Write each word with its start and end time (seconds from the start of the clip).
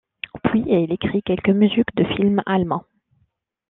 Puis, 0.45 0.63
il 0.67 0.91
écrit 0.91 1.21
quelques 1.21 1.51
musiques 1.51 1.93
de 1.95 2.03
films 2.15 2.41
allemands. 2.47 2.85